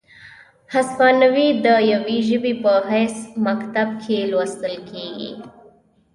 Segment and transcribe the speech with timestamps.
[0.73, 5.31] هسپانیوي د یوې ژبې په حیث مکتب کې لوستل کیږي،